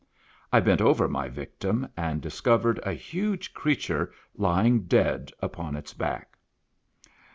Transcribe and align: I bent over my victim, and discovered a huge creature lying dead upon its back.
I 0.51 0.59
bent 0.61 0.81
over 0.81 1.07
my 1.07 1.29
victim, 1.29 1.87
and 1.95 2.23
discovered 2.23 2.79
a 2.81 2.93
huge 2.93 3.53
creature 3.53 4.11
lying 4.35 4.85
dead 4.85 5.31
upon 5.43 5.75
its 5.75 5.93
back. 5.93 6.39